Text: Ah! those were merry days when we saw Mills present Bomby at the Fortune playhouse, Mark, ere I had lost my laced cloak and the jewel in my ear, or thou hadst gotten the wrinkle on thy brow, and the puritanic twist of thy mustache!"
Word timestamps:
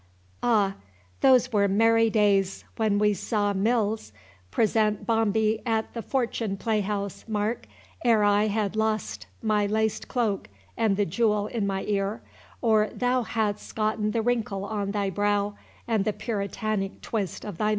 Ah! 0.41 0.77
those 1.19 1.53
were 1.53 1.67
merry 1.67 2.09
days 2.09 2.65
when 2.75 2.97
we 2.97 3.13
saw 3.13 3.53
Mills 3.53 4.11
present 4.49 5.05
Bomby 5.05 5.61
at 5.63 5.93
the 5.93 6.01
Fortune 6.01 6.57
playhouse, 6.57 7.23
Mark, 7.27 7.67
ere 8.03 8.23
I 8.23 8.47
had 8.47 8.75
lost 8.75 9.27
my 9.43 9.67
laced 9.67 10.07
cloak 10.07 10.47
and 10.75 10.97
the 10.97 11.05
jewel 11.05 11.45
in 11.45 11.67
my 11.67 11.83
ear, 11.83 12.23
or 12.63 12.87
thou 12.87 13.21
hadst 13.21 13.75
gotten 13.75 14.09
the 14.09 14.23
wrinkle 14.23 14.65
on 14.65 14.89
thy 14.89 15.11
brow, 15.11 15.53
and 15.87 16.03
the 16.03 16.13
puritanic 16.13 17.01
twist 17.01 17.45
of 17.45 17.59
thy 17.59 17.65
mustache!" 17.65 17.69